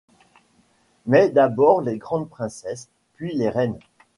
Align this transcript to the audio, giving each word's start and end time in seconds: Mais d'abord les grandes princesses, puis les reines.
Mais 1.05 1.29
d'abord 1.29 1.81
les 1.83 1.99
grandes 1.99 2.27
princesses, 2.27 2.89
puis 3.17 3.35
les 3.35 3.49
reines. 3.49 3.77